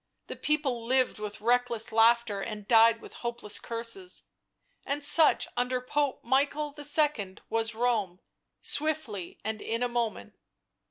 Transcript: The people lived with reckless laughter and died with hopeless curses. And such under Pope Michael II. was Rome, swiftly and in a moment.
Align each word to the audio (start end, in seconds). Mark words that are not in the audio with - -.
The 0.25 0.35
people 0.35 0.83
lived 0.83 1.19
with 1.19 1.41
reckless 1.41 1.91
laughter 1.91 2.41
and 2.41 2.67
died 2.67 3.01
with 3.01 3.13
hopeless 3.21 3.59
curses. 3.59 4.23
And 4.83 5.03
such 5.03 5.47
under 5.55 5.79
Pope 5.79 6.23
Michael 6.23 6.73
II. 6.75 7.37
was 7.51 7.75
Rome, 7.75 8.19
swiftly 8.63 9.37
and 9.43 9.61
in 9.61 9.83
a 9.83 9.87
moment. 9.87 10.33